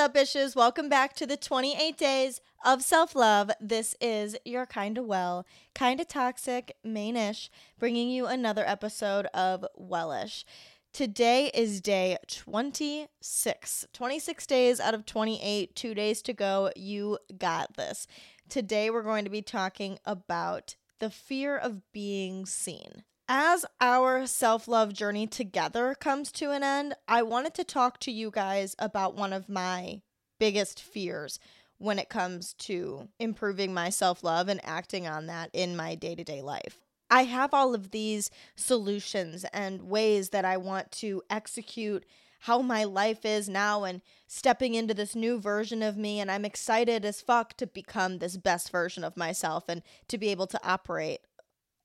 up, 0.00 0.14
bitches? 0.14 0.56
Welcome 0.56 0.88
back 0.88 1.14
to 1.16 1.26
the 1.26 1.36
28 1.36 1.98
days 1.98 2.40
of 2.64 2.80
self 2.80 3.14
love. 3.14 3.50
This 3.60 3.94
is 4.00 4.34
your 4.46 4.64
Kinda 4.64 5.02
Well, 5.02 5.44
Kinda 5.74 6.06
Toxic, 6.06 6.74
mainish, 6.82 7.50
bringing 7.78 8.08
you 8.08 8.24
another 8.24 8.64
episode 8.66 9.26
of 9.34 9.62
Wellish. 9.76 10.46
Today 10.94 11.50
is 11.52 11.82
day 11.82 12.16
26. 12.28 13.86
26 13.92 14.46
days 14.46 14.80
out 14.80 14.94
of 14.94 15.04
28, 15.04 15.76
two 15.76 15.92
days 15.92 16.22
to 16.22 16.32
go. 16.32 16.70
You 16.74 17.18
got 17.36 17.76
this. 17.76 18.06
Today, 18.48 18.88
we're 18.88 19.02
going 19.02 19.24
to 19.24 19.30
be 19.30 19.42
talking 19.42 19.98
about 20.06 20.76
the 20.98 21.10
fear 21.10 21.58
of 21.58 21.92
being 21.92 22.46
seen. 22.46 23.04
As 23.32 23.64
our 23.80 24.26
self 24.26 24.66
love 24.66 24.92
journey 24.92 25.28
together 25.28 25.94
comes 25.94 26.32
to 26.32 26.50
an 26.50 26.64
end, 26.64 26.96
I 27.06 27.22
wanted 27.22 27.54
to 27.54 27.64
talk 27.64 28.00
to 28.00 28.10
you 28.10 28.32
guys 28.32 28.74
about 28.76 29.14
one 29.14 29.32
of 29.32 29.48
my 29.48 30.00
biggest 30.40 30.82
fears 30.82 31.38
when 31.78 32.00
it 32.00 32.08
comes 32.08 32.54
to 32.54 33.06
improving 33.20 33.72
my 33.72 33.88
self 33.88 34.24
love 34.24 34.48
and 34.48 34.60
acting 34.64 35.06
on 35.06 35.28
that 35.28 35.50
in 35.52 35.76
my 35.76 35.94
day 35.94 36.16
to 36.16 36.24
day 36.24 36.42
life. 36.42 36.80
I 37.08 37.22
have 37.22 37.54
all 37.54 37.72
of 37.72 37.92
these 37.92 38.32
solutions 38.56 39.44
and 39.52 39.82
ways 39.82 40.30
that 40.30 40.44
I 40.44 40.56
want 40.56 40.90
to 40.92 41.22
execute 41.30 42.04
how 42.40 42.62
my 42.62 42.82
life 42.82 43.24
is 43.24 43.48
now 43.48 43.84
and 43.84 44.02
stepping 44.26 44.74
into 44.74 44.92
this 44.92 45.14
new 45.14 45.38
version 45.38 45.84
of 45.84 45.96
me. 45.96 46.18
And 46.18 46.32
I'm 46.32 46.44
excited 46.44 47.04
as 47.04 47.20
fuck 47.20 47.56
to 47.58 47.68
become 47.68 48.18
this 48.18 48.36
best 48.36 48.72
version 48.72 49.04
of 49.04 49.16
myself 49.16 49.68
and 49.68 49.82
to 50.08 50.18
be 50.18 50.30
able 50.30 50.48
to 50.48 50.60
operate 50.68 51.20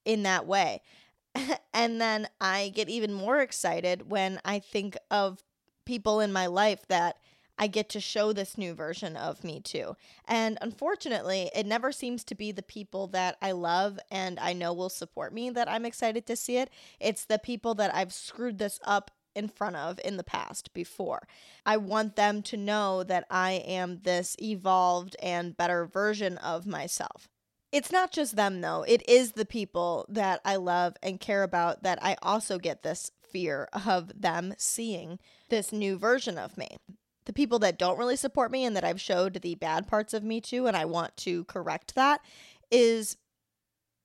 in 0.06 0.24
that 0.24 0.48
way. 0.48 0.82
and 1.74 2.00
then 2.00 2.28
I 2.40 2.72
get 2.74 2.90
even 2.90 3.14
more 3.14 3.40
excited 3.40 4.10
when 4.10 4.40
I 4.46 4.60
think 4.60 4.98
of 5.12 5.44
people 5.86 6.20
in 6.20 6.34
my 6.34 6.48
life 6.48 6.88
that 6.88 7.18
I 7.58 7.68
get 7.68 7.90
to 7.90 8.02
show 8.02 8.34
this 8.34 8.58
new 8.58 8.74
version 8.74 9.16
of 9.16 9.44
me 9.44 9.62
to. 9.62 9.96
And 10.28 10.58
unfortunately, 10.62 11.50
it 11.56 11.66
never 11.66 11.92
seems 11.92 12.24
to 12.26 12.36
be 12.36 12.52
the 12.52 12.62
people 12.62 13.08
that 13.08 13.38
I 13.42 13.54
love 13.54 13.98
and 14.12 14.40
I 14.40 14.54
know 14.54 14.74
will 14.74 14.90
support 14.90 15.34
me 15.34 15.50
that 15.52 15.70
I'm 15.70 15.86
excited 15.86 16.26
to 16.28 16.36
see 16.36 16.58
it. 16.58 16.70
It's 17.00 17.26
the 17.26 17.40
people 17.40 17.74
that 17.76 17.96
I've 17.96 18.14
screwed 18.14 18.58
this 18.58 18.80
up 18.84 19.12
in 19.36 19.48
front 19.48 19.76
of 19.76 20.00
in 20.04 20.18
the 20.18 20.24
past 20.24 20.74
before. 20.74 21.28
I 21.66 21.78
want 21.78 22.16
them 22.16 22.42
to 22.44 22.58
know 22.58 23.04
that 23.04 23.26
I 23.30 23.54
am 23.66 24.00
this 24.04 24.36
evolved 24.42 25.16
and 25.22 25.56
better 25.56 25.86
version 25.86 26.38
of 26.38 26.66
myself. 26.66 27.30
It's 27.76 27.92
not 27.92 28.14
just 28.14 28.38
them, 28.38 28.62
though. 28.62 28.84
It 28.88 29.04
is 29.06 29.34
the 29.34 29.44
people 29.44 30.06
that 30.08 30.40
I 30.46 30.56
love 30.56 30.96
and 31.04 31.20
care 31.20 31.44
about 31.44 31.84
that 31.84 32.00
I 32.02 32.16
also 32.22 32.58
get 32.58 32.84
this 32.84 33.12
fear 33.30 33.68
of 33.74 34.14
them 34.22 34.54
seeing 34.58 35.20
this 35.50 35.74
new 35.74 35.98
version 35.98 36.38
of 36.38 36.58
me. 36.58 36.78
The 37.26 37.34
people 37.34 37.60
that 37.60 37.78
don't 37.78 37.98
really 37.98 38.16
support 38.16 38.50
me 38.50 38.64
and 38.64 38.78
that 38.78 38.86
I've 38.86 39.02
showed 39.02 39.42
the 39.42 39.56
bad 39.56 39.90
parts 39.90 40.14
of 40.14 40.24
me 40.24 40.40
to, 40.40 40.68
and 40.68 40.78
I 40.78 40.86
want 40.86 41.18
to 41.18 41.44
correct 41.44 41.96
that, 41.96 42.22
is 42.72 43.18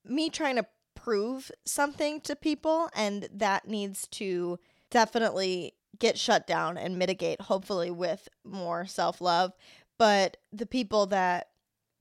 me 0.05 0.31
trying 0.31 0.57
to 0.57 0.67
prove 0.97 1.53
something 1.65 2.21
to 2.23 2.34
people, 2.34 2.91
and 2.93 3.29
that 3.33 3.69
needs 3.69 4.09
to 4.09 4.59
definitely 4.91 5.75
get 5.97 6.19
shut 6.19 6.45
down 6.45 6.77
and 6.77 6.99
mitigate, 6.99 7.43
hopefully, 7.43 7.93
with 7.93 8.29
more 8.45 8.84
self 8.84 9.21
love. 9.21 9.53
But 9.97 10.39
the 10.51 10.67
people 10.67 11.07
that 11.07 11.50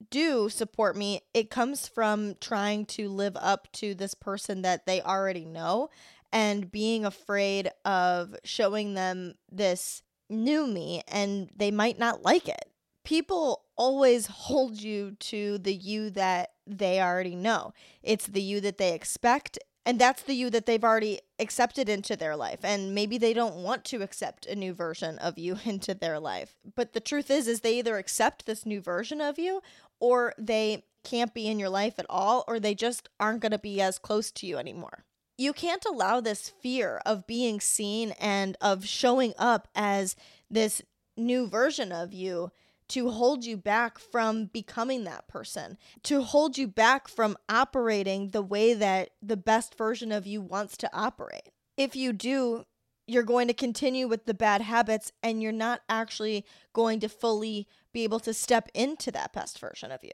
do 0.10 0.50
support 0.50 0.96
me, 0.96 1.22
it 1.34 1.50
comes 1.50 1.88
from 1.88 2.36
trying 2.40 2.86
to 2.86 3.10
live 3.10 3.38
up 3.40 3.72
to 3.74 3.94
this 3.94 4.14
person 4.14 4.62
that 4.62 4.86
they 4.86 5.02
already 5.02 5.46
know 5.46 5.90
and 6.32 6.72
being 6.72 7.06
afraid 7.06 7.70
of 7.86 8.36
showing 8.44 8.94
them 8.94 9.36
this 9.52 10.04
new 10.30 10.68
me 10.68 11.02
and 11.08 11.50
they 11.56 11.72
might 11.72 11.98
not 11.98 12.24
like 12.24 12.48
it. 12.48 12.66
People 13.04 13.64
always 13.76 14.28
hold 14.28 14.82
you 14.82 15.16
to 15.20 15.58
the 15.58 15.74
you 15.74 16.10
that 16.12 16.52
they 16.68 17.02
already 17.02 17.36
know. 17.36 17.74
It's 18.04 18.28
the 18.28 18.42
you 18.42 18.62
that 18.62 18.78
they 18.78 18.94
expect 18.94 19.58
and 19.86 19.98
that's 19.98 20.22
the 20.22 20.36
you 20.36 20.52
that 20.52 20.68
they've 20.68 20.84
already 20.84 21.20
accepted 21.40 21.90
into 21.90 22.16
their 22.16 22.36
life 22.36 22.60
and 22.64 22.94
maybe 22.94 23.18
they 23.18 23.34
don't 23.34 23.56
want 23.56 23.84
to 23.86 24.04
accept 24.04 24.46
a 24.46 24.56
new 24.56 24.74
version 24.74 25.18
of 25.18 25.40
you 25.40 25.58
into 25.66 25.94
their 25.94 26.20
life 26.20 26.56
but 26.76 26.94
the 26.94 27.00
truth 27.00 27.32
is 27.32 27.48
is 27.48 27.62
they 27.62 27.80
either 27.80 27.98
accept 27.98 28.46
this 28.46 28.66
new 28.66 28.82
version 28.82 29.20
of 29.20 29.40
you 29.40 29.62
or 30.00 30.34
they 30.38 30.84
can't 31.04 31.34
be 31.34 31.48
in 31.48 31.60
your 31.60 31.70
life 31.70 31.96
at 31.98 32.06
all, 32.10 32.44
or 32.48 32.60
they 32.60 32.76
just 32.76 33.10
aren't 33.20 33.42
going 33.42 33.52
to 33.52 33.60
be 33.60 33.82
as 33.82 33.98
close 33.98 34.32
to 34.32 34.46
you 34.46 34.58
anymore. 34.58 35.06
You 35.38 35.54
can't 35.54 35.86
allow 35.86 36.20
this 36.20 36.50
fear 36.50 37.02
of 37.06 37.26
being 37.26 37.62
seen 37.62 38.12
and 38.20 38.58
of 38.60 38.86
showing 38.86 39.34
up 39.38 39.70
as 39.74 40.16
this 40.50 40.82
new 41.16 41.48
version 41.48 41.92
of 41.92 42.14
you 42.14 42.52
to 42.90 43.12
hold 43.12 43.46
you 43.46 43.56
back 43.56 44.00
from 44.00 44.46
becoming 44.46 45.04
that 45.04 45.28
person, 45.28 45.78
to 46.04 46.22
hold 46.22 46.58
you 46.58 46.68
back 46.68 47.08
from 47.08 47.38
operating 47.48 48.30
the 48.30 48.42
way 48.42 48.74
that 48.74 49.12
the 49.22 49.38
best 49.38 49.76
version 49.78 50.12
of 50.12 50.26
you 50.26 50.42
wants 50.42 50.76
to 50.78 50.90
operate. 50.92 51.50
If 51.78 51.96
you 51.96 52.12
do, 52.12 52.66
you're 53.08 53.24
going 53.24 53.48
to 53.48 53.54
continue 53.54 54.08
with 54.08 54.26
the 54.26 54.34
bad 54.34 54.62
habits 54.62 55.12
and 55.24 55.42
you're 55.42 55.52
not 55.52 55.82
actually 55.88 56.46
going 56.74 57.00
to 57.00 57.10
fully 57.10 57.68
be 57.94 58.04
able 58.04 58.20
to 58.22 58.34
step 58.34 58.70
into 58.74 59.12
that 59.12 59.34
best 59.34 59.60
version 59.60 59.92
of 59.92 60.04
you. 60.04 60.12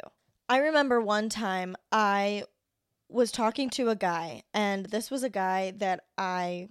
I 0.47 0.57
remember 0.57 1.01
one 1.01 1.29
time 1.29 1.75
I 1.91 2.43
was 3.09 3.31
talking 3.31 3.69
to 3.71 3.89
a 3.89 3.95
guy, 3.95 4.43
and 4.53 4.87
this 4.87 5.11
was 5.11 5.23
a 5.23 5.29
guy 5.29 5.71
that 5.77 6.05
I 6.17 6.69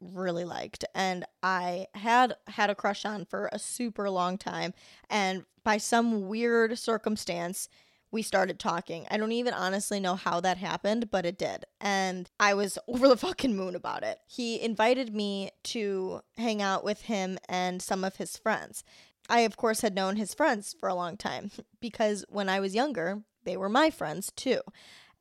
really 0.00 0.44
liked 0.44 0.84
and 0.94 1.24
I 1.42 1.86
had 1.94 2.34
had 2.46 2.70
a 2.70 2.74
crush 2.74 3.04
on 3.04 3.26
for 3.26 3.50
a 3.52 3.58
super 3.58 4.08
long 4.08 4.38
time 4.38 4.72
and 5.08 5.44
by 5.62 5.76
some 5.76 6.26
weird 6.26 6.78
circumstance 6.78 7.68
we 8.12 8.22
started 8.22 8.58
talking. 8.58 9.06
I 9.10 9.18
don't 9.18 9.32
even 9.32 9.54
honestly 9.54 10.00
know 10.00 10.16
how 10.16 10.40
that 10.40 10.56
happened, 10.56 11.10
but 11.10 11.24
it 11.24 11.38
did. 11.38 11.64
And 11.80 12.28
I 12.40 12.54
was 12.54 12.78
over 12.88 13.08
the 13.08 13.16
fucking 13.16 13.54
moon 13.54 13.74
about 13.74 14.02
it. 14.02 14.18
He 14.26 14.60
invited 14.60 15.14
me 15.14 15.50
to 15.64 16.22
hang 16.36 16.60
out 16.60 16.82
with 16.82 17.02
him 17.02 17.38
and 17.48 17.80
some 17.80 18.02
of 18.02 18.16
his 18.16 18.36
friends. 18.36 18.82
I, 19.30 19.40
of 19.40 19.56
course, 19.56 19.80
had 19.80 19.94
known 19.94 20.16
his 20.16 20.34
friends 20.34 20.74
for 20.78 20.88
a 20.88 20.94
long 20.94 21.16
time 21.16 21.52
because 21.80 22.24
when 22.28 22.48
I 22.48 22.60
was 22.60 22.74
younger, 22.74 23.22
they 23.44 23.56
were 23.56 23.68
my 23.68 23.88
friends 23.88 24.32
too. 24.34 24.60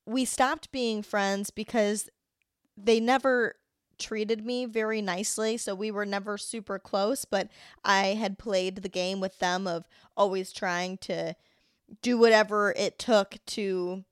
We 0.05 0.25
stopped 0.25 0.71
being 0.71 1.03
friends 1.03 1.51
because 1.51 2.09
they 2.75 2.99
never 2.99 3.55
treated 3.99 4.45
me 4.45 4.65
very 4.65 5.01
nicely, 5.01 5.57
so 5.57 5.75
we 5.75 5.91
were 5.91 6.05
never 6.05 6.37
super 6.37 6.79
close, 6.79 7.25
but 7.25 7.49
I 7.83 8.07
had 8.07 8.39
played 8.39 8.77
the 8.77 8.89
game 8.89 9.19
with 9.19 9.37
them 9.39 9.67
of 9.67 9.87
always 10.17 10.51
trying 10.51 10.97
to 10.99 11.35
do 12.01 12.17
whatever 12.17 12.73
it 12.75 12.97
took 12.97 13.37
to 13.45 14.03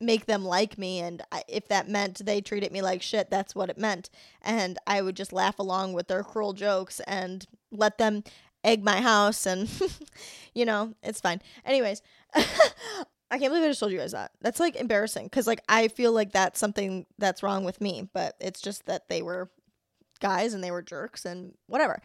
make 0.00 0.24
them 0.24 0.44
like 0.44 0.78
me 0.78 0.98
and 0.98 1.22
if 1.46 1.68
that 1.68 1.86
meant 1.86 2.24
they 2.24 2.40
treated 2.40 2.72
me 2.72 2.80
like 2.80 3.02
shit 3.02 3.28
that's 3.28 3.54
what 3.54 3.68
it 3.68 3.76
meant 3.76 4.08
and 4.40 4.78
i 4.86 5.02
would 5.02 5.14
just 5.14 5.32
laugh 5.32 5.58
along 5.58 5.92
with 5.92 6.08
their 6.08 6.22
cruel 6.24 6.54
jokes 6.54 7.00
and 7.00 7.46
let 7.70 7.98
them 7.98 8.24
egg 8.64 8.84
my 8.84 9.00
house 9.00 9.46
and 9.46 9.68
you 10.54 10.64
know 10.64 10.94
it's 11.02 11.20
fine. 11.20 11.40
Anyways 11.64 12.02
i 12.34 13.38
can't 13.38 13.50
believe 13.50 13.64
i 13.64 13.68
just 13.68 13.80
told 13.80 13.92
you 13.92 13.98
guys 13.98 14.12
that. 14.12 14.32
That's 14.40 14.60
like 14.60 14.76
embarrassing 14.76 15.24
because 15.24 15.46
like 15.46 15.62
i 15.68 15.88
feel 15.88 16.12
like 16.12 16.32
that's 16.32 16.58
something 16.60 17.06
that's 17.18 17.42
wrong 17.42 17.64
with 17.64 17.80
me 17.80 18.08
but 18.12 18.36
it's 18.40 18.60
just 18.60 18.86
that 18.86 19.08
they 19.08 19.22
were 19.22 19.50
guys 20.20 20.54
and 20.54 20.62
they 20.62 20.70
were 20.70 20.82
jerks 20.82 21.24
and 21.24 21.54
whatever. 21.66 22.00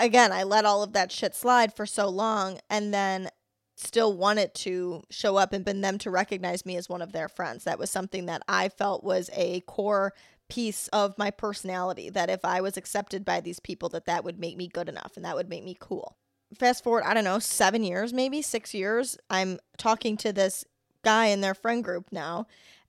Again 0.00 0.32
i 0.32 0.42
let 0.42 0.64
all 0.64 0.82
of 0.82 0.92
that 0.94 1.12
shit 1.12 1.34
slide 1.34 1.74
for 1.74 1.86
so 1.86 2.08
long 2.08 2.58
and 2.70 2.92
then 2.92 3.30
still 3.76 4.16
wanted 4.16 4.54
to 4.54 5.02
show 5.10 5.36
up 5.36 5.52
and 5.52 5.64
been 5.64 5.82
them 5.82 5.98
to 5.98 6.10
recognize 6.10 6.64
me 6.64 6.76
as 6.76 6.88
one 6.88 7.02
of 7.02 7.12
their 7.12 7.28
friends. 7.28 7.64
That 7.64 7.78
was 7.78 7.90
something 7.90 8.26
that 8.26 8.42
I 8.48 8.68
felt 8.70 9.04
was 9.04 9.30
a 9.34 9.60
core 9.62 10.14
piece 10.48 10.88
of 10.88 11.18
my 11.18 11.30
personality 11.30 12.10
that 12.10 12.30
if 12.30 12.44
I 12.44 12.60
was 12.60 12.76
accepted 12.76 13.24
by 13.24 13.40
these 13.40 13.60
people 13.60 13.88
that 13.90 14.06
that 14.06 14.24
would 14.24 14.38
make 14.38 14.56
me 14.56 14.68
good 14.68 14.88
enough 14.88 15.12
and 15.16 15.24
that 15.24 15.36
would 15.36 15.48
make 15.48 15.64
me 15.64 15.76
cool. 15.78 16.16
Fast 16.58 16.84
forward, 16.84 17.04
I 17.04 17.14
don't 17.14 17.24
know, 17.24 17.38
7 17.38 17.82
years 17.82 18.12
maybe, 18.12 18.42
6 18.42 18.74
years, 18.74 19.18
I'm 19.28 19.58
talking 19.76 20.16
to 20.18 20.32
this 20.32 20.64
guy 21.02 21.26
in 21.26 21.40
their 21.40 21.54
friend 21.54 21.82
group 21.82 22.06
now 22.12 22.46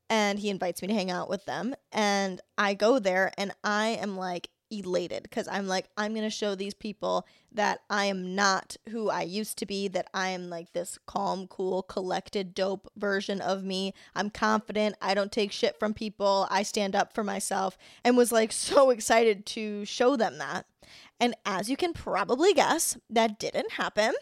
and 0.09 0.39
he 0.39 0.49
invites 0.49 0.81
me 0.81 0.87
to 0.87 0.93
hang 0.93 1.11
out 1.11 1.29
with 1.29 1.45
them 1.45 1.75
and 1.91 2.39
I 2.57 2.73
go 2.73 2.99
there 2.99 3.31
and 3.37 3.51
I 3.63 3.87
am 3.89 4.17
like 4.17 4.49
elated 4.69 5.23
because 5.23 5.47
I'm 5.47 5.67
like, 5.67 5.89
I'm 5.97 6.13
going 6.13 6.23
to 6.23 6.29
show 6.29 6.55
these 6.55 6.73
people 6.73 7.25
that 7.51 7.81
I 7.89 8.05
am 8.05 8.35
not 8.35 8.77
who 8.89 9.09
I 9.09 9.23
used 9.23 9.57
to 9.59 9.65
be, 9.65 9.87
that 9.89 10.09
I 10.13 10.29
am 10.29 10.49
like 10.49 10.73
this 10.73 10.99
calm, 11.05 11.47
cool, 11.47 11.83
collected, 11.83 12.53
dope 12.53 12.91
version 12.95 13.41
of 13.41 13.63
me. 13.63 13.93
I'm 14.15 14.29
confident. 14.29 14.95
I 15.01 15.13
don't 15.13 15.31
take 15.31 15.51
shit 15.51 15.79
from 15.79 15.93
people. 15.93 16.47
I 16.49 16.63
stand 16.63 16.95
up 16.95 17.13
for 17.13 17.23
myself 17.23 17.77
and 18.03 18.17
was 18.17 18.31
like 18.31 18.51
so 18.51 18.89
excited 18.89 19.45
to 19.47 19.85
show 19.85 20.15
them 20.15 20.37
that. 20.37 20.65
And 21.19 21.35
as 21.45 21.69
you 21.69 21.75
can 21.75 21.93
probably 21.93 22.53
guess, 22.53 22.97
that 23.09 23.39
didn't 23.39 23.71
happen. 23.73 24.13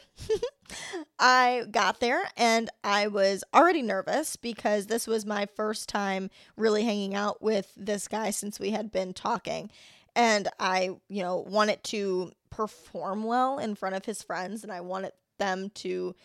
I 1.19 1.65
got 1.69 1.99
there 1.99 2.23
and 2.37 2.69
I 2.83 3.07
was 3.07 3.43
already 3.53 3.81
nervous 3.81 4.35
because 4.35 4.87
this 4.87 5.05
was 5.05 5.25
my 5.25 5.45
first 5.45 5.89
time 5.89 6.29
really 6.55 6.83
hanging 6.85 7.13
out 7.13 7.41
with 7.41 7.71
this 7.75 8.07
guy 8.07 8.31
since 8.31 8.59
we 8.59 8.71
had 8.71 8.91
been 8.91 9.13
talking 9.13 9.69
and 10.15 10.47
I, 10.59 10.91
you 11.09 11.21
know, 11.21 11.37
wanted 11.47 11.83
to 11.85 12.31
perform 12.49 13.23
well 13.23 13.59
in 13.59 13.75
front 13.75 13.95
of 13.95 14.05
his 14.05 14.21
friends 14.21 14.63
and 14.63 14.71
I 14.71 14.81
wanted 14.81 15.11
them 15.37 15.69
to 15.75 16.15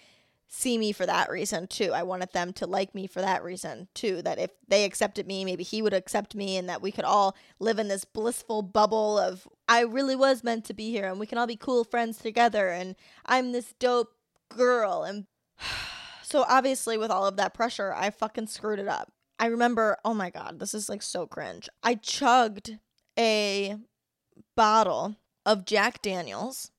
see 0.53 0.79
me 0.79 0.93
for 0.93 1.07
that 1.07 1.31
reason 1.31 1.67
too. 1.69 1.93
I 1.93 2.03
wanted 2.03 2.33
them 2.33 2.53
to 2.55 2.67
like 2.67 2.95
me 2.95 3.07
for 3.07 3.21
that 3.21 3.45
reason 3.45 3.89
too. 3.95 4.21
That 4.23 4.39
if 4.39 4.51
they 4.69 4.85
accepted 4.85 5.27
me, 5.27 5.45
maybe 5.45 5.63
he 5.63 5.81
would 5.81 5.93
accept 5.93 6.35
me 6.35 6.57
and 6.57 6.69
that 6.69 6.83
we 6.83 6.91
could 6.91 7.05
all 7.05 7.37
live 7.59 7.79
in 7.79 7.89
this 7.89 8.05
blissful 8.05 8.63
bubble 8.63 9.19
of 9.19 9.47
I 9.69 9.83
really 9.83 10.17
was 10.17 10.45
meant 10.45 10.65
to 10.67 10.75
be 10.75 10.91
here 10.91 11.09
and 11.09 11.21
we 11.21 11.27
can 11.27 11.39
all 11.39 11.47
be 11.47 11.57
cool 11.57 11.85
friends 11.85 12.19
together 12.19 12.69
and 12.69 12.97
I'm 13.27 13.53
this 13.53 13.75
dope 13.79 14.13
girl 14.49 15.05
and 15.05 15.27
so 16.23 16.45
obviously 16.49 16.99
with 16.99 17.11
all 17.11 17.27
of 17.27 17.37
that 17.37 17.55
pressure, 17.55 17.95
I 17.97 18.11
fucking 18.11 18.49
screwed 18.49 18.81
it 18.81 18.89
up. 18.89 19.13
I 19.39 19.47
remember, 19.47 19.97
oh 20.05 20.15
my 20.15 20.31
god, 20.31 20.59
this 20.59 20.75
is 20.75 20.89
like 20.89 21.03
so 21.03 21.27
cringe. 21.27 21.69
I 21.83 21.95
chugged 21.95 22.79
a 23.19 23.77
bottle 24.57 25.17
of 25.45 25.65
Jack 25.65 26.03
Daniels 26.03 26.71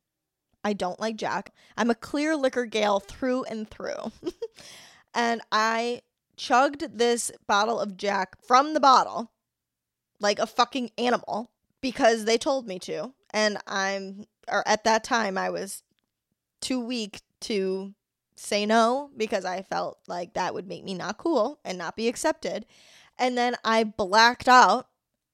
I 0.63 0.73
don't 0.73 0.99
like 0.99 1.15
Jack. 1.15 1.53
I'm 1.75 1.89
a 1.89 1.95
clear 1.95 2.35
liquor 2.35 2.65
gal 2.65 2.99
through 2.99 3.43
and 3.45 3.69
through. 3.69 4.11
and 5.13 5.41
I 5.51 6.01
chugged 6.37 6.97
this 6.97 7.31
bottle 7.47 7.79
of 7.79 7.97
Jack 7.97 8.35
from 8.45 8.73
the 8.73 8.79
bottle 8.79 9.31
like 10.19 10.39
a 10.39 10.47
fucking 10.47 10.91
animal 10.97 11.51
because 11.81 12.25
they 12.25 12.37
told 12.37 12.67
me 12.67 12.77
to. 12.79 13.13
And 13.31 13.57
I'm, 13.65 14.25
or 14.47 14.67
at 14.67 14.83
that 14.83 15.03
time, 15.03 15.37
I 15.37 15.49
was 15.49 15.83
too 16.59 16.79
weak 16.79 17.21
to 17.41 17.93
say 18.35 18.65
no 18.65 19.09
because 19.17 19.45
I 19.45 19.63
felt 19.63 19.99
like 20.07 20.33
that 20.33 20.53
would 20.53 20.67
make 20.67 20.83
me 20.83 20.93
not 20.93 21.17
cool 21.17 21.59
and 21.65 21.77
not 21.77 21.95
be 21.95 22.07
accepted. 22.07 22.65
And 23.17 23.37
then 23.37 23.55
I 23.63 23.83
blacked 23.83 24.47
out 24.47 24.87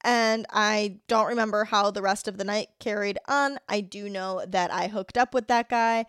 and 0.03 0.45
I 0.49 0.99
don't 1.07 1.27
remember 1.27 1.65
how 1.65 1.91
the 1.91 2.01
rest 2.01 2.27
of 2.27 2.37
the 2.37 2.43
night 2.43 2.69
carried 2.79 3.17
on. 3.27 3.59
I 3.67 3.81
do 3.81 4.09
know 4.09 4.43
that 4.47 4.71
I 4.71 4.87
hooked 4.87 5.17
up 5.17 5.33
with 5.33 5.47
that 5.47 5.69
guy 5.69 6.05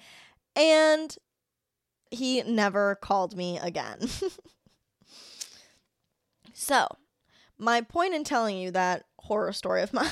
and 0.55 1.17
he 2.11 2.43
never 2.43 2.97
called 2.97 3.37
me 3.37 3.59
again. 3.59 4.09
so, 6.53 6.87
my 7.59 7.81
point 7.81 8.15
in 8.15 8.25
telling 8.25 8.57
you 8.57 8.71
that 8.71 9.05
horror 9.21 9.53
story 9.53 9.83
of 9.83 9.93
mine 9.93 10.09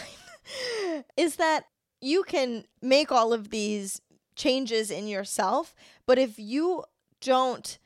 is 1.17 1.37
that 1.37 1.65
you 2.01 2.23
can 2.23 2.65
make 2.83 3.11
all 3.11 3.33
of 3.33 3.51
these 3.51 4.01
changes 4.35 4.91
in 4.91 5.09
yourself, 5.09 5.75
but 6.07 6.19
if 6.19 6.39
you 6.39 6.85
don't 7.21 7.79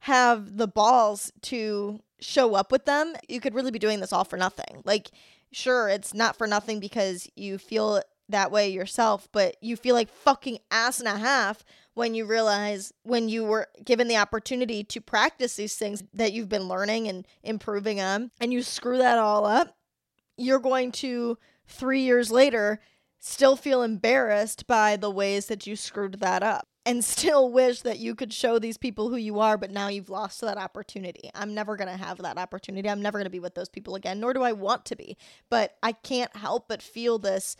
have 0.00 0.56
the 0.56 0.68
balls 0.68 1.32
to 1.42 2.00
show 2.20 2.54
up 2.54 2.70
with 2.70 2.84
them, 2.84 3.14
you 3.28 3.40
could 3.40 3.54
really 3.54 3.70
be 3.70 3.78
doing 3.78 4.00
this 4.00 4.12
all 4.12 4.24
for 4.24 4.36
nothing. 4.36 4.82
Like, 4.84 5.10
sure, 5.56 5.88
it's 5.88 6.12
not 6.12 6.36
for 6.36 6.46
nothing 6.46 6.80
because 6.80 7.28
you 7.34 7.56
feel 7.58 8.02
that 8.28 8.50
way 8.50 8.68
yourself, 8.68 9.28
but 9.32 9.56
you 9.62 9.76
feel 9.76 9.94
like 9.94 10.10
fucking 10.10 10.58
ass 10.70 10.98
and 10.98 11.08
a 11.08 11.16
half 11.16 11.64
when 11.94 12.14
you 12.14 12.26
realize 12.26 12.92
when 13.04 13.28
you 13.28 13.44
were 13.44 13.68
given 13.82 14.06
the 14.06 14.16
opportunity 14.16 14.84
to 14.84 15.00
practice 15.00 15.56
these 15.56 15.76
things 15.76 16.02
that 16.12 16.32
you've 16.32 16.48
been 16.48 16.68
learning 16.68 17.08
and 17.08 17.26
improving 17.42 18.00
on, 18.00 18.30
and 18.40 18.52
you 18.52 18.62
screw 18.62 18.98
that 18.98 19.18
all 19.18 19.46
up, 19.46 19.76
you're 20.36 20.58
going 20.58 20.92
to 20.92 21.38
three 21.66 22.02
years 22.02 22.30
later 22.30 22.78
still 23.26 23.56
feel 23.56 23.82
embarrassed 23.82 24.66
by 24.66 24.96
the 24.96 25.10
ways 25.10 25.46
that 25.46 25.66
you 25.66 25.74
screwed 25.74 26.20
that 26.20 26.42
up 26.42 26.68
and 26.84 27.04
still 27.04 27.50
wish 27.52 27.82
that 27.82 27.98
you 27.98 28.14
could 28.14 28.32
show 28.32 28.58
these 28.58 28.78
people 28.78 29.10
who 29.10 29.16
you 29.16 29.40
are, 29.40 29.58
but 29.58 29.70
now 29.70 29.88
you've 29.88 30.08
lost 30.08 30.40
that 30.40 30.56
opportunity. 30.56 31.30
I'm 31.34 31.52
never 31.52 31.76
going 31.76 31.90
to 31.90 32.02
have 32.02 32.18
that 32.18 32.38
opportunity. 32.38 32.88
I'm 32.88 33.02
never 33.02 33.18
going 33.18 33.26
to 33.26 33.30
be 33.30 33.40
with 33.40 33.54
those 33.54 33.68
people 33.68 33.96
again, 33.96 34.20
nor 34.20 34.32
do 34.32 34.42
I 34.42 34.52
want 34.52 34.84
to 34.86 34.96
be. 34.96 35.16
But 35.50 35.76
I 35.82 35.92
can't 35.92 36.34
help 36.36 36.68
but 36.68 36.82
feel 36.82 37.18
this 37.18 37.56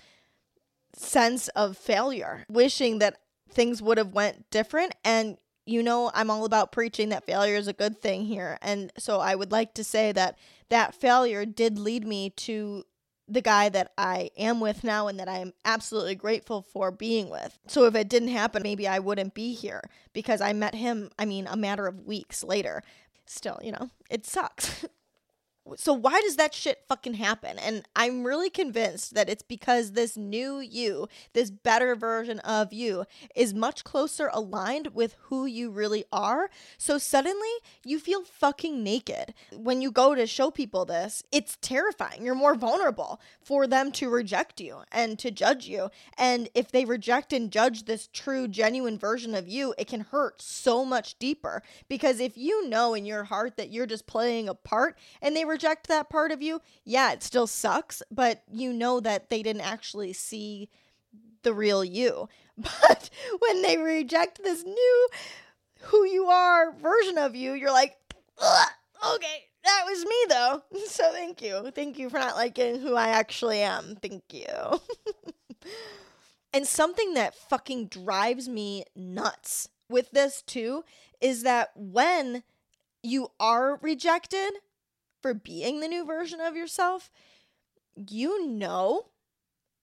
sense 0.94 1.48
of 1.48 1.76
failure, 1.76 2.44
wishing 2.48 3.00
that 3.00 3.18
things 3.50 3.82
would 3.82 3.98
have 3.98 4.12
went 4.12 4.48
different 4.50 4.94
and 5.04 5.36
you 5.66 5.82
know 5.82 6.10
I'm 6.14 6.30
all 6.30 6.44
about 6.44 6.72
preaching 6.72 7.08
that 7.08 7.26
failure 7.26 7.56
is 7.56 7.68
a 7.68 7.72
good 7.72 8.00
thing 8.00 8.24
here. 8.24 8.56
And 8.62 8.92
so 8.98 9.18
I 9.18 9.34
would 9.34 9.50
like 9.50 9.74
to 9.74 9.84
say 9.84 10.12
that 10.12 10.38
that 10.68 10.94
failure 10.94 11.44
did 11.44 11.78
lead 11.78 12.06
me 12.06 12.30
to 12.30 12.84
the 13.28 13.40
guy 13.40 13.68
that 13.68 13.92
I 13.98 14.30
am 14.36 14.60
with 14.60 14.84
now 14.84 15.08
and 15.08 15.18
that 15.18 15.28
I 15.28 15.38
am 15.38 15.52
absolutely 15.64 16.14
grateful 16.14 16.62
for 16.62 16.90
being 16.90 17.28
with. 17.28 17.58
So 17.66 17.84
if 17.86 17.94
it 17.94 18.08
didn't 18.08 18.28
happen, 18.28 18.62
maybe 18.62 18.86
I 18.86 18.98
wouldn't 18.98 19.34
be 19.34 19.52
here 19.52 19.82
because 20.12 20.40
I 20.40 20.52
met 20.52 20.74
him, 20.74 21.10
I 21.18 21.24
mean, 21.24 21.46
a 21.46 21.56
matter 21.56 21.86
of 21.86 22.06
weeks 22.06 22.44
later. 22.44 22.82
Still, 23.26 23.58
you 23.62 23.72
know, 23.72 23.90
it 24.08 24.24
sucks. 24.24 24.86
so 25.74 25.92
why 25.92 26.20
does 26.20 26.36
that 26.36 26.54
shit 26.54 26.84
fucking 26.88 27.14
happen? 27.14 27.58
And 27.58 27.82
I'm 27.96 28.24
really 28.24 28.50
convinced 28.50 29.14
that 29.14 29.28
it's 29.28 29.42
because 29.42 29.92
this 29.92 30.16
new 30.16 30.60
you, 30.60 31.08
this 31.32 31.50
better 31.50 31.96
version 31.96 32.38
of 32.40 32.72
you, 32.72 33.04
is 33.34 33.52
much 33.52 33.82
closer 33.82 34.30
aligned 34.32 34.94
with 34.94 35.16
who 35.22 35.46
you 35.46 35.70
really 35.70 36.04
are. 36.12 36.50
So 36.78 36.98
suddenly 36.98 37.48
you 37.84 37.98
feel 37.98 38.22
fucking 38.22 38.82
naked. 38.82 39.34
When 39.52 39.82
you 39.82 39.90
go 39.90 40.14
to 40.14 40.26
show 40.26 40.50
people 40.50 40.84
this, 40.84 41.22
it's 41.32 41.58
terrifying. 41.60 42.24
You're 42.24 42.34
more 42.34 42.54
vulnerable 42.54 43.20
for 43.40 43.66
them 43.66 43.90
to 43.92 44.08
reject 44.08 44.60
you 44.60 44.82
and 44.92 45.18
to 45.18 45.30
judge 45.30 45.66
you. 45.66 45.90
And 46.16 46.48
if 46.54 46.70
they 46.70 46.84
reject 46.84 47.32
and 47.32 47.50
judge 47.50 47.84
this 47.84 48.08
true, 48.12 48.46
genuine 48.46 48.98
version 48.98 49.34
of 49.34 49.48
you, 49.48 49.74
it 49.78 49.88
can 49.88 50.00
hurt 50.00 50.40
so 50.40 50.84
much 50.84 51.18
deeper. 51.18 51.62
Because 51.88 52.20
if 52.20 52.36
you 52.36 52.68
know 52.68 52.94
in 52.94 53.04
your 53.04 53.24
heart 53.24 53.56
that 53.56 53.70
you're 53.70 53.86
just 53.86 54.06
playing 54.06 54.48
a 54.48 54.54
part 54.54 54.98
and 55.20 55.34
they 55.34 55.44
reject 55.56 55.88
that 55.88 56.10
part 56.10 56.32
of 56.32 56.42
you, 56.42 56.60
yeah, 56.84 57.12
it 57.12 57.22
still 57.22 57.46
sucks, 57.46 58.02
but 58.10 58.42
you 58.52 58.74
know 58.74 59.00
that 59.00 59.30
they 59.30 59.42
didn't 59.42 59.62
actually 59.62 60.12
see 60.12 60.68
the 61.42 61.54
real 61.54 61.82
you. 61.82 62.28
But 62.58 63.10
when 63.38 63.62
they 63.62 63.76
reject 63.78 64.42
this 64.42 64.64
new 64.64 65.08
who 65.80 66.04
you 66.04 66.26
are 66.26 66.72
version 66.72 67.18
of 67.18 67.34
you, 67.34 67.52
you're 67.52 67.72
like, 67.72 67.96
okay, 68.38 69.44
that 69.64 69.84
was 69.86 70.04
me 70.04 70.16
though. 70.28 70.62
So 70.88 71.10
thank 71.12 71.40
you. 71.40 71.70
Thank 71.74 71.98
you 71.98 72.10
for 72.10 72.18
not 72.18 72.36
liking 72.36 72.80
who 72.80 72.94
I 72.94 73.08
actually 73.08 73.60
am. 73.60 73.96
Thank 74.00 74.24
you. 74.30 74.80
and 76.52 76.66
something 76.66 77.14
that 77.14 77.34
fucking 77.34 77.88
drives 77.88 78.48
me 78.48 78.84
nuts 78.94 79.68
with 79.88 80.10
this 80.10 80.42
too 80.42 80.84
is 81.20 81.42
that 81.44 81.70
when 81.74 82.42
you 83.02 83.30
are 83.38 83.78
rejected, 83.82 84.52
for 85.26 85.34
being 85.34 85.80
the 85.80 85.88
new 85.88 86.04
version 86.04 86.40
of 86.40 86.54
yourself, 86.54 87.10
you 87.96 88.46
know 88.46 89.06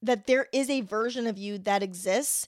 that 0.01 0.25
there 0.25 0.47
is 0.53 0.69
a 0.69 0.79
version 0.79 1.27
of 1.27 1.37
you 1.37 1.57
that 1.57 1.83
exists 1.83 2.47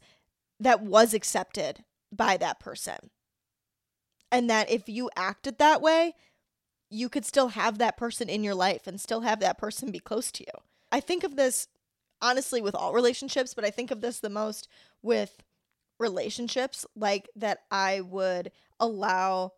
that 0.62 0.82
was 0.82 1.14
accepted 1.14 1.84
by 2.10 2.38
that 2.38 2.58
person. 2.58 2.96
And 4.32 4.50
that 4.50 4.72
if 4.72 4.88
you 4.88 5.10
acted 5.18 5.58
that 5.58 5.82
way, 5.82 6.14
you 6.90 7.10
could 7.10 7.26
still 7.26 7.50
have 7.50 7.80
that 7.80 7.98
person 7.98 8.30
in 8.30 8.46
your 8.46 8.56
life 8.56 8.88
and 8.88 8.98
still 8.98 9.22
have 9.22 9.42
that 9.42 9.58
person 9.58 9.92
be 9.92 10.00
close 10.00 10.32
to 10.32 10.44
you. 10.44 10.62
I 10.90 11.02
think 11.02 11.26
of 11.26 11.36
this 11.36 11.68
honestly 12.22 12.62
with 12.62 12.76
all 12.76 12.94
relationships, 12.94 13.54
but 13.54 13.66
I 13.66 13.72
think 13.72 13.92
of 13.92 14.00
this 14.00 14.22
the 14.22 14.30
most 14.30 14.70
with 15.02 15.44
relationships 16.00 16.86
like 16.96 17.28
that 17.36 17.64
I 17.70 18.00
would 18.00 18.54
allow 18.80 19.52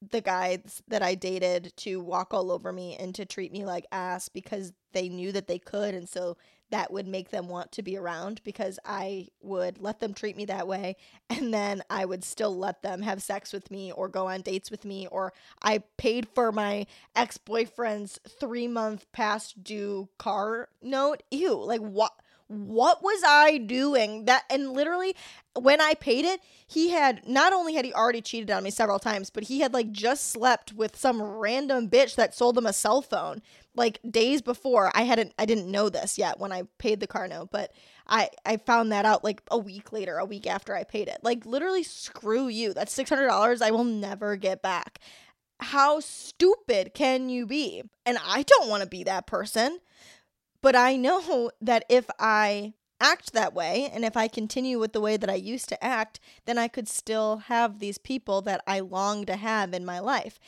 the 0.00 0.20
guys 0.20 0.82
that 0.88 1.02
I 1.02 1.14
dated 1.14 1.72
to 1.78 2.00
walk 2.00 2.32
all 2.32 2.52
over 2.52 2.72
me 2.72 2.96
and 2.98 3.14
to 3.16 3.24
treat 3.24 3.52
me 3.52 3.64
like 3.64 3.86
ass 3.90 4.28
because 4.28 4.72
they 4.92 5.08
knew 5.08 5.32
that 5.32 5.46
they 5.48 5.58
could 5.58 5.94
and 5.94 6.08
so 6.08 6.36
that 6.70 6.92
would 6.92 7.06
make 7.06 7.30
them 7.30 7.48
want 7.48 7.72
to 7.72 7.82
be 7.82 7.96
around 7.96 8.42
because 8.44 8.78
I 8.84 9.28
would 9.40 9.80
let 9.80 10.00
them 10.00 10.12
treat 10.12 10.36
me 10.36 10.44
that 10.46 10.68
way 10.68 10.96
and 11.30 11.52
then 11.52 11.82
I 11.90 12.04
would 12.04 12.24
still 12.24 12.56
let 12.56 12.82
them 12.82 13.02
have 13.02 13.22
sex 13.22 13.52
with 13.52 13.70
me 13.70 13.90
or 13.90 14.08
go 14.08 14.28
on 14.28 14.42
dates 14.42 14.70
with 14.70 14.84
me 14.84 15.06
or 15.08 15.32
I 15.62 15.82
paid 15.96 16.28
for 16.28 16.52
my 16.52 16.86
ex-boyfriend's 17.16 18.20
3 18.28 18.68
month 18.68 19.06
past 19.12 19.62
due 19.64 20.08
car 20.18 20.68
note. 20.82 21.22
Ew, 21.30 21.54
like 21.54 21.80
what 21.80 22.12
what 22.48 23.02
was 23.02 23.22
I 23.26 23.58
doing? 23.58 24.24
That 24.24 24.44
and 24.50 24.72
literally 24.72 25.14
when 25.54 25.80
I 25.80 25.94
paid 25.94 26.24
it, 26.24 26.40
he 26.66 26.90
had 26.90 27.28
not 27.28 27.52
only 27.52 27.74
had 27.74 27.84
he 27.84 27.92
already 27.92 28.22
cheated 28.22 28.50
on 28.50 28.62
me 28.62 28.70
several 28.70 28.98
times, 28.98 29.28
but 29.30 29.44
he 29.44 29.60
had 29.60 29.74
like 29.74 29.92
just 29.92 30.30
slept 30.30 30.72
with 30.72 30.96
some 30.96 31.22
random 31.22 31.88
bitch 31.88 32.14
that 32.16 32.34
sold 32.34 32.56
him 32.56 32.66
a 32.66 32.72
cell 32.72 33.02
phone 33.02 33.42
like 33.74 34.00
days 34.08 34.40
before. 34.40 34.90
I 34.94 35.02
hadn't 35.02 35.34
I 35.38 35.44
didn't 35.44 35.70
know 35.70 35.90
this 35.90 36.16
yet 36.16 36.40
when 36.40 36.52
I 36.52 36.62
paid 36.78 37.00
the 37.00 37.06
car 37.06 37.28
note, 37.28 37.50
but 37.52 37.72
I 38.06 38.30
I 38.46 38.56
found 38.56 38.92
that 38.92 39.04
out 39.04 39.24
like 39.24 39.42
a 39.50 39.58
week 39.58 39.92
later, 39.92 40.16
a 40.16 40.24
week 40.24 40.46
after 40.46 40.74
I 40.74 40.84
paid 40.84 41.08
it. 41.08 41.18
Like 41.22 41.44
literally 41.44 41.82
screw 41.82 42.48
you. 42.48 42.72
That's 42.72 42.96
$600 42.96 43.60
I 43.60 43.70
will 43.70 43.84
never 43.84 44.36
get 44.36 44.62
back. 44.62 45.00
How 45.60 46.00
stupid 46.00 46.94
can 46.94 47.28
you 47.28 47.46
be? 47.46 47.82
And 48.06 48.16
I 48.24 48.42
don't 48.42 48.68
want 48.68 48.82
to 48.84 48.88
be 48.88 49.04
that 49.04 49.26
person. 49.26 49.80
But 50.62 50.76
I 50.76 50.96
know 50.96 51.50
that 51.60 51.84
if 51.88 52.08
I 52.18 52.74
act 53.00 53.32
that 53.32 53.54
way 53.54 53.88
and 53.92 54.04
if 54.04 54.16
I 54.16 54.26
continue 54.26 54.78
with 54.78 54.92
the 54.92 55.00
way 55.00 55.16
that 55.16 55.30
I 55.30 55.34
used 55.34 55.68
to 55.68 55.84
act, 55.84 56.18
then 56.46 56.58
I 56.58 56.66
could 56.66 56.88
still 56.88 57.36
have 57.46 57.78
these 57.78 57.98
people 57.98 58.42
that 58.42 58.62
I 58.66 58.80
long 58.80 59.24
to 59.26 59.36
have 59.36 59.72
in 59.72 59.84
my 59.84 60.00
life. 60.00 60.40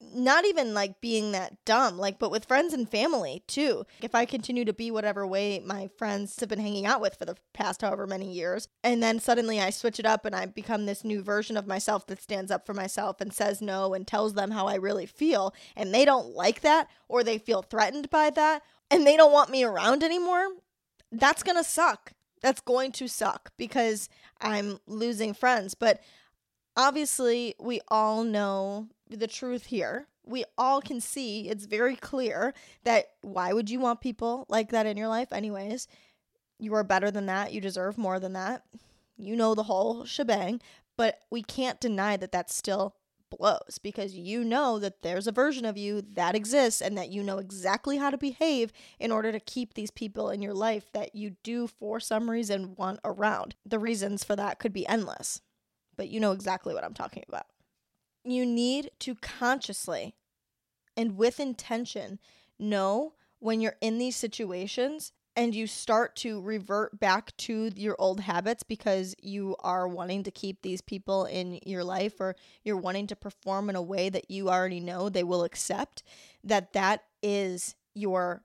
Not 0.00 0.44
even 0.44 0.74
like 0.74 1.00
being 1.00 1.32
that 1.32 1.64
dumb, 1.64 1.98
like, 1.98 2.18
but 2.18 2.30
with 2.30 2.44
friends 2.44 2.72
and 2.72 2.88
family 2.88 3.42
too. 3.46 3.84
If 4.00 4.14
I 4.14 4.24
continue 4.24 4.64
to 4.64 4.72
be 4.72 4.90
whatever 4.90 5.26
way 5.26 5.60
my 5.64 5.88
friends 5.98 6.38
have 6.40 6.48
been 6.48 6.58
hanging 6.58 6.86
out 6.86 7.00
with 7.00 7.16
for 7.16 7.24
the 7.24 7.36
past 7.52 7.82
however 7.82 8.06
many 8.06 8.32
years, 8.32 8.68
and 8.82 9.02
then 9.02 9.20
suddenly 9.20 9.60
I 9.60 9.70
switch 9.70 9.98
it 9.98 10.06
up 10.06 10.24
and 10.24 10.34
I 10.34 10.46
become 10.46 10.86
this 10.86 11.04
new 11.04 11.22
version 11.22 11.56
of 11.56 11.66
myself 11.66 12.06
that 12.06 12.22
stands 12.22 12.50
up 12.50 12.66
for 12.66 12.74
myself 12.74 13.20
and 13.20 13.32
says 13.32 13.60
no 13.60 13.94
and 13.94 14.06
tells 14.06 14.34
them 14.34 14.50
how 14.50 14.66
I 14.66 14.76
really 14.76 15.06
feel, 15.06 15.54
and 15.74 15.94
they 15.94 16.04
don't 16.04 16.34
like 16.34 16.60
that 16.60 16.88
or 17.08 17.22
they 17.22 17.38
feel 17.38 17.62
threatened 17.62 18.10
by 18.10 18.30
that 18.30 18.62
and 18.90 19.06
they 19.06 19.16
don't 19.16 19.32
want 19.32 19.50
me 19.50 19.64
around 19.64 20.02
anymore, 20.02 20.48
that's 21.10 21.42
gonna 21.42 21.64
suck. 21.64 22.12
That's 22.42 22.60
going 22.60 22.92
to 22.92 23.08
suck 23.08 23.50
because 23.56 24.08
I'm 24.40 24.78
losing 24.86 25.34
friends. 25.34 25.74
But 25.74 26.00
obviously, 26.76 27.54
we 27.58 27.80
all 27.88 28.24
know 28.24 28.88
the 29.08 29.26
truth 29.26 29.66
here. 29.66 30.06
We 30.24 30.44
all 30.58 30.80
can 30.80 31.00
see 31.00 31.48
it's 31.48 31.66
very 31.66 31.96
clear 31.96 32.52
that 32.84 33.06
why 33.22 33.52
would 33.52 33.70
you 33.70 33.78
want 33.80 34.00
people 34.00 34.44
like 34.48 34.70
that 34.70 34.86
in 34.86 34.96
your 34.96 35.08
life, 35.08 35.32
anyways? 35.32 35.86
You 36.58 36.74
are 36.74 36.84
better 36.84 37.10
than 37.10 37.26
that. 37.26 37.52
You 37.52 37.60
deserve 37.60 37.98
more 37.98 38.18
than 38.18 38.32
that. 38.32 38.64
You 39.16 39.36
know 39.36 39.54
the 39.54 39.64
whole 39.64 40.04
shebang. 40.04 40.60
But 40.96 41.20
we 41.30 41.42
can't 41.42 41.80
deny 41.80 42.16
that 42.16 42.32
that 42.32 42.50
still 42.50 42.96
blows 43.30 43.78
because 43.82 44.14
you 44.14 44.44
know 44.44 44.78
that 44.78 45.02
there's 45.02 45.26
a 45.26 45.32
version 45.32 45.64
of 45.64 45.76
you 45.76 46.02
that 46.14 46.34
exists 46.34 46.80
and 46.80 46.96
that 46.96 47.10
you 47.10 47.22
know 47.22 47.38
exactly 47.38 47.98
how 47.98 48.10
to 48.10 48.16
behave 48.16 48.72
in 48.98 49.12
order 49.12 49.32
to 49.32 49.40
keep 49.40 49.74
these 49.74 49.90
people 49.90 50.30
in 50.30 50.42
your 50.42 50.54
life 50.54 50.90
that 50.92 51.14
you 51.14 51.36
do 51.42 51.66
for 51.66 52.00
some 52.00 52.30
reason 52.30 52.74
want 52.76 53.00
around. 53.04 53.54
The 53.64 53.78
reasons 53.78 54.24
for 54.24 54.36
that 54.36 54.58
could 54.58 54.72
be 54.72 54.86
endless, 54.86 55.40
but 55.96 56.08
you 56.08 56.20
know 56.20 56.32
exactly 56.32 56.72
what 56.72 56.84
I'm 56.84 56.94
talking 56.94 57.24
about. 57.28 57.46
You 58.26 58.44
need 58.44 58.90
to 59.00 59.14
consciously 59.14 60.16
and 60.96 61.16
with 61.16 61.38
intention 61.38 62.18
know 62.58 63.12
when 63.38 63.60
you're 63.60 63.76
in 63.80 63.98
these 63.98 64.16
situations 64.16 65.12
and 65.36 65.54
you 65.54 65.66
start 65.66 66.16
to 66.16 66.40
revert 66.40 66.98
back 66.98 67.36
to 67.36 67.70
your 67.76 67.94
old 67.98 68.20
habits 68.20 68.62
because 68.62 69.14
you 69.22 69.54
are 69.60 69.86
wanting 69.86 70.22
to 70.24 70.30
keep 70.30 70.62
these 70.62 70.80
people 70.80 71.26
in 71.26 71.60
your 71.64 71.84
life 71.84 72.14
or 72.18 72.34
you're 72.64 72.76
wanting 72.78 73.06
to 73.06 73.14
perform 73.14 73.70
in 73.70 73.76
a 73.76 73.82
way 73.82 74.08
that 74.08 74.30
you 74.30 74.48
already 74.48 74.80
know 74.80 75.08
they 75.08 75.22
will 75.22 75.44
accept 75.44 76.02
that 76.42 76.72
that 76.72 77.04
is 77.22 77.76
your 77.94 78.42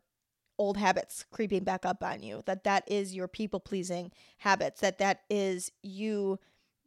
old 0.59 0.77
habits 0.77 1.25
creeping 1.31 1.63
back 1.63 1.85
up 1.85 2.03
on 2.03 2.21
you 2.21 2.43
that 2.45 2.65
that 2.65 2.83
is 2.85 3.15
your 3.15 3.27
people 3.27 3.59
pleasing 3.59 4.11
habits 4.37 4.81
that 4.81 4.99
that 4.99 5.21
is 5.29 5.71
you 5.81 6.37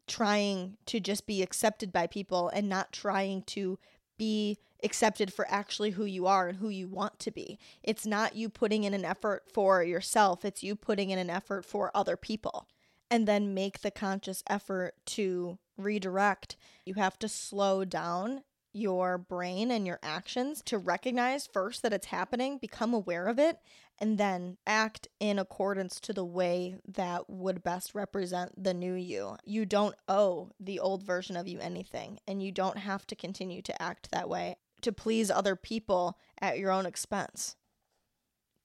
trying 0.06 0.76
to 0.86 1.00
just 1.00 1.26
be 1.26 1.42
accepted 1.42 1.92
by 1.92 2.06
people 2.06 2.48
and 2.48 2.68
not 2.68 2.92
trying 2.92 3.42
to 3.42 3.78
be 4.18 4.58
accepted 4.82 5.32
for 5.32 5.46
actually 5.50 5.90
who 5.90 6.04
you 6.04 6.26
are 6.26 6.48
and 6.48 6.58
who 6.58 6.68
you 6.68 6.88
want 6.88 7.18
to 7.18 7.30
be. 7.30 7.58
It's 7.82 8.06
not 8.06 8.36
you 8.36 8.48
putting 8.48 8.84
in 8.84 8.94
an 8.94 9.04
effort 9.04 9.44
for 9.52 9.82
yourself, 9.82 10.44
it's 10.44 10.62
you 10.62 10.76
putting 10.76 11.10
in 11.10 11.18
an 11.18 11.30
effort 11.30 11.64
for 11.64 11.90
other 11.94 12.16
people. 12.16 12.68
And 13.10 13.28
then 13.28 13.54
make 13.54 13.80
the 13.80 13.90
conscious 13.90 14.42
effort 14.48 14.94
to 15.06 15.58
redirect. 15.76 16.56
You 16.84 16.94
have 16.94 17.18
to 17.20 17.28
slow 17.28 17.84
down 17.84 18.42
your 18.72 19.16
brain 19.16 19.70
and 19.70 19.86
your 19.86 20.00
actions 20.02 20.60
to 20.62 20.78
recognize 20.78 21.46
first 21.46 21.82
that 21.82 21.92
it's 21.92 22.06
happening, 22.06 22.58
become 22.58 22.92
aware 22.92 23.26
of 23.28 23.38
it, 23.38 23.58
and 23.98 24.18
then 24.18 24.56
act 24.66 25.08
in 25.20 25.38
accordance 25.38 26.00
to 26.00 26.12
the 26.12 26.24
way 26.24 26.76
that 26.86 27.30
would 27.30 27.62
best 27.62 27.94
represent 27.94 28.62
the 28.62 28.74
new 28.74 28.94
you. 28.94 29.36
You 29.44 29.64
don't 29.64 29.94
owe 30.08 30.50
the 30.58 30.80
old 30.80 31.02
version 31.02 31.36
of 31.36 31.46
you 31.46 31.58
anything, 31.60 32.18
and 32.26 32.42
you 32.42 32.50
don't 32.50 32.78
have 32.78 33.06
to 33.08 33.16
continue 33.16 33.62
to 33.62 33.82
act 33.82 34.10
that 34.10 34.28
way 34.28 34.56
to 34.82 34.92
please 34.92 35.30
other 35.30 35.56
people 35.56 36.18
at 36.40 36.58
your 36.58 36.70
own 36.70 36.86
expense. 36.86 37.56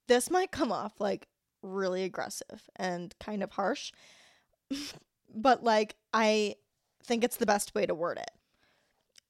This 0.08 0.32
might 0.32 0.52
come 0.52 0.72
off 0.72 0.94
like 1.00 1.28
really 1.62 2.04
aggressive 2.04 2.70
and 2.76 3.14
kind 3.20 3.44
of 3.44 3.52
harsh, 3.52 3.92
but 5.34 5.64
like 5.64 5.96
I 6.14 6.56
think 7.04 7.24
it's 7.24 7.38
the 7.38 7.46
best 7.46 7.76
way 7.76 7.86
to 7.86 7.94
word 7.94 8.18
it. 8.18 8.32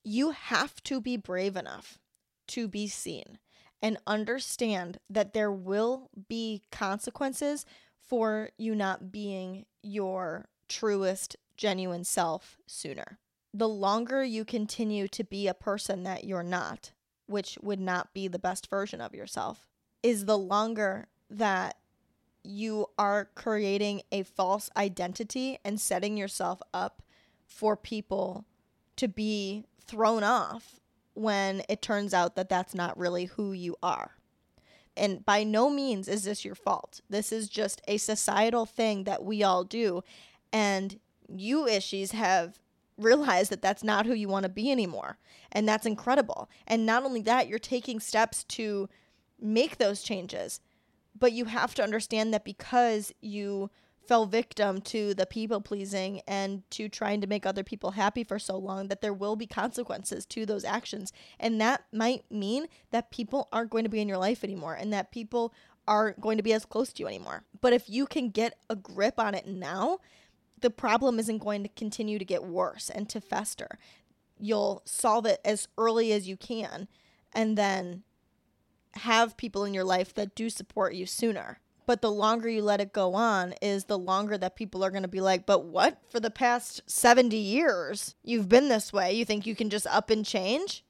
You 0.03 0.32
have 0.32 0.82
to 0.84 1.01
be 1.01 1.18
brave 1.18 1.58
enough 1.58 2.00
to 2.48 2.68
be 2.68 2.88
seen 2.88 3.38
and 3.81 3.98
understand 4.05 5.00
that 5.09 5.33
there 5.33 5.51
will 5.51 6.09
be 6.27 6.63
consequences 6.71 7.65
for 7.98 8.50
you 8.57 8.75
not 8.75 9.12
being 9.12 9.65
your 9.81 10.48
truest, 10.67 11.36
genuine 11.57 12.03
self 12.03 12.57
sooner. 12.65 13.19
The 13.53 13.69
longer 13.69 14.24
you 14.24 14.45
continue 14.45 15.07
to 15.09 15.24
be 15.24 15.48
a 15.48 15.53
person 15.53 16.03
that 16.03 16.24
you're 16.24 16.43
not, 16.43 16.91
which 17.25 17.57
would 17.62 17.79
not 17.79 18.13
be 18.13 18.27
the 18.27 18.39
best 18.39 18.69
version 18.69 19.01
of 19.01 19.15
yourself, 19.15 19.67
is 20.03 20.25
the 20.25 20.38
longer 20.38 21.07
that 21.29 21.77
you 22.43 22.88
are 22.98 23.29
creating 23.36 24.01
a 24.12 24.24
false 24.24 24.69
identity 24.77 25.59
and 25.63 25.79
setting 25.79 26.17
yourself 26.17 26.62
up 26.74 27.01
for 27.45 27.75
people 27.75 28.45
to 28.95 29.07
be 29.07 29.65
thrown 29.86 30.24
off 30.24 30.78
when 31.19 31.61
it 31.67 31.81
turns 31.81 32.13
out 32.13 32.35
that 32.35 32.47
that's 32.47 32.73
not 32.73 32.97
really 32.97 33.25
who 33.25 33.51
you 33.51 33.75
are. 33.83 34.15
And 34.95 35.25
by 35.25 35.43
no 35.43 35.69
means 35.69 36.07
is 36.07 36.23
this 36.23 36.45
your 36.45 36.55
fault. 36.55 37.01
This 37.09 37.33
is 37.33 37.49
just 37.49 37.81
a 37.89 37.97
societal 37.97 38.65
thing 38.65 39.03
that 39.03 39.23
we 39.23 39.43
all 39.43 39.65
do. 39.65 40.01
And 40.53 40.97
you 41.27 41.67
issues 41.67 42.11
have 42.11 42.59
realized 42.97 43.51
that 43.51 43.61
that's 43.61 43.83
not 43.83 44.05
who 44.05 44.13
you 44.13 44.29
want 44.29 44.43
to 44.43 44.49
be 44.49 44.71
anymore. 44.71 45.17
And 45.51 45.67
that's 45.67 45.85
incredible. 45.85 46.49
And 46.65 46.85
not 46.85 47.03
only 47.03 47.21
that, 47.23 47.49
you're 47.49 47.59
taking 47.59 47.99
steps 47.99 48.45
to 48.45 48.88
make 49.41 49.77
those 49.77 50.01
changes, 50.01 50.61
but 51.17 51.33
you 51.33 51.45
have 51.45 51.75
to 51.75 51.83
understand 51.83 52.33
that 52.33 52.45
because 52.45 53.13
you 53.19 53.69
fell 54.09 54.25
victim 54.25 54.81
to 54.81 55.13
the 55.13 55.25
people 55.25 55.61
pleasing 55.61 56.21
and 56.27 56.69
to 56.71 56.89
trying 56.89 57.21
to 57.21 57.27
make 57.27 57.45
other 57.45 57.63
people 57.63 57.91
happy 57.91 58.23
for 58.23 58.39
so 58.39 58.57
long 58.57 58.87
that 58.87 59.01
there 59.01 59.13
will 59.13 59.35
be 59.35 59.47
consequences 59.47 60.25
to 60.25 60.45
those 60.45 60.65
actions 60.65 61.13
and 61.39 61.61
that 61.61 61.83
might 61.93 62.29
mean 62.31 62.65
that 62.89 63.11
people 63.11 63.47
aren't 63.53 63.69
going 63.69 63.83
to 63.83 63.89
be 63.89 64.01
in 64.01 64.09
your 64.09 64.17
life 64.17 64.43
anymore 64.43 64.73
and 64.73 64.91
that 64.91 65.11
people 65.11 65.53
aren't 65.87 66.19
going 66.19 66.37
to 66.37 66.43
be 66.43 66.53
as 66.53 66.65
close 66.65 66.91
to 66.91 67.03
you 67.03 67.07
anymore 67.07 67.43
but 67.61 67.71
if 67.71 67.87
you 67.87 68.05
can 68.05 68.29
get 68.29 68.57
a 68.69 68.75
grip 68.75 69.19
on 69.19 69.35
it 69.35 69.47
now 69.47 69.99
the 70.61 70.69
problem 70.69 71.19
isn't 71.19 71.39
going 71.39 71.63
to 71.63 71.69
continue 71.69 72.19
to 72.19 72.25
get 72.25 72.43
worse 72.43 72.89
and 72.89 73.07
to 73.09 73.21
fester. 73.21 73.77
You'll 74.39 74.81
solve 74.85 75.25
it 75.25 75.39
as 75.43 75.67
early 75.77 76.11
as 76.11 76.27
you 76.27 76.37
can 76.37 76.87
and 77.33 77.57
then 77.57 78.03
have 78.95 79.37
people 79.37 79.63
in 79.65 79.73
your 79.73 79.83
life 79.83 80.13
that 80.15 80.35
do 80.35 80.49
support 80.49 80.93
you 80.93 81.05
sooner. 81.05 81.59
But 81.89 82.03
the 82.03 82.12
longer 82.12 82.48
you 82.48 82.62
let 82.62 82.81
it 82.81 82.93
go 82.93 83.15
on 83.15 83.55
is 83.63 83.86
the 83.86 83.98
longer 83.98 84.38
that 84.38 84.55
people 84.55 84.84
are 84.86 84.91
going 84.91 85.01
to 85.01 85.08
be 85.08 85.22
like, 85.22 85.48
but 85.48 85.65
what? 85.65 85.98
For 86.08 86.19
the 86.19 86.29
past 86.29 86.84
70 86.86 87.36
years, 87.36 88.13
you've 88.24 88.48
been 88.48 88.69
this 88.69 88.93
way. 88.93 89.13
You 89.13 89.25
think 89.25 89.48
you 89.48 89.55
can 89.55 89.72
just 89.72 89.88
up 89.88 90.12
and 90.12 90.24
change? 90.24 90.86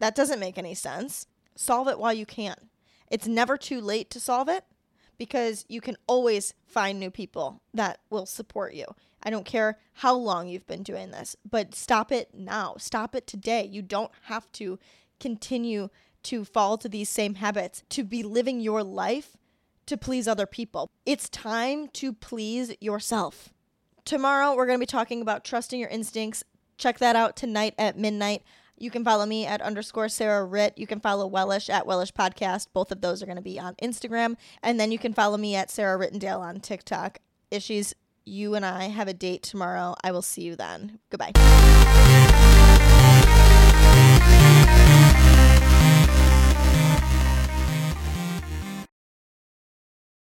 That 0.00 0.14
doesn't 0.14 0.40
make 0.40 0.58
any 0.58 0.74
sense. 0.74 1.26
Solve 1.56 1.88
it 1.88 1.98
while 1.98 2.12
you 2.12 2.26
can. 2.26 2.54
It's 3.10 3.26
never 3.26 3.56
too 3.56 3.80
late 3.80 4.10
to 4.10 4.20
solve 4.20 4.50
it 4.50 4.66
because 5.16 5.64
you 5.70 5.80
can 5.80 5.96
always 6.06 6.52
find 6.66 7.00
new 7.00 7.10
people 7.10 7.62
that 7.72 8.00
will 8.10 8.26
support 8.26 8.74
you. 8.74 8.84
I 9.22 9.30
don't 9.30 9.46
care 9.46 9.78
how 9.94 10.14
long 10.16 10.48
you've 10.48 10.66
been 10.66 10.82
doing 10.82 11.12
this, 11.12 11.34
but 11.50 11.74
stop 11.74 12.12
it 12.12 12.28
now. 12.34 12.74
Stop 12.76 13.14
it 13.14 13.26
today. 13.26 13.66
You 13.72 13.80
don't 13.80 14.12
have 14.24 14.52
to 14.52 14.78
continue 15.18 15.88
to 16.24 16.44
fall 16.44 16.76
to 16.76 16.90
these 16.90 17.08
same 17.08 17.36
habits, 17.36 17.84
to 17.88 18.04
be 18.04 18.22
living 18.22 18.60
your 18.60 18.82
life 18.82 19.38
to 19.86 19.96
please 19.96 20.28
other 20.28 20.46
people. 20.46 20.90
It's 21.06 21.28
time 21.28 21.88
to 21.94 22.12
please 22.12 22.74
yourself. 22.80 23.50
Tomorrow, 24.04 24.54
we're 24.54 24.66
going 24.66 24.78
to 24.78 24.82
be 24.82 24.86
talking 24.86 25.22
about 25.22 25.44
trusting 25.44 25.80
your 25.80 25.88
instincts. 25.88 26.44
Check 26.76 26.98
that 26.98 27.16
out 27.16 27.36
tonight 27.36 27.74
at 27.78 27.98
midnight. 27.98 28.42
You 28.76 28.90
can 28.90 29.04
follow 29.04 29.24
me 29.24 29.46
at 29.46 29.62
underscore 29.62 30.08
Sarah 30.08 30.44
Ritt. 30.44 30.76
You 30.76 30.86
can 30.86 31.00
follow 31.00 31.26
Wellish 31.26 31.70
at 31.70 31.86
Wellish 31.86 32.12
Podcast. 32.12 32.66
Both 32.72 32.90
of 32.90 33.00
those 33.00 33.22
are 33.22 33.26
going 33.26 33.36
to 33.36 33.42
be 33.42 33.58
on 33.58 33.74
Instagram. 33.76 34.36
And 34.62 34.80
then 34.80 34.90
you 34.90 34.98
can 34.98 35.14
follow 35.14 35.36
me 35.36 35.54
at 35.54 35.70
Sarah 35.70 35.98
Rittendale 35.98 36.40
on 36.40 36.60
TikTok. 36.60 37.20
Issues, 37.50 37.94
you 38.24 38.54
and 38.54 38.66
I 38.66 38.84
have 38.84 39.08
a 39.08 39.14
date 39.14 39.42
tomorrow. 39.42 39.94
I 40.02 40.10
will 40.10 40.22
see 40.22 40.42
you 40.42 40.56
then. 40.56 40.98
Goodbye. 41.10 41.32